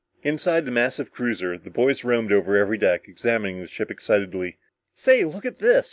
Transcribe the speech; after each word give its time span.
Inside 0.23 0.65
the 0.65 0.71
massive 0.71 1.11
cruiser, 1.11 1.59
the 1.59 1.69
boys 1.69 2.03
roamed 2.03 2.31
over 2.33 2.57
every 2.57 2.79
deck, 2.79 3.07
examining 3.07 3.59
the 3.59 3.67
ship 3.67 3.91
excitedly. 3.91 4.57
"Say 4.95 5.25
look 5.25 5.45
at 5.45 5.59
this!" 5.59 5.79